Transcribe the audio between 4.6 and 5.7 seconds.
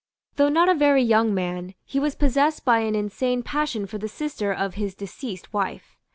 his deceased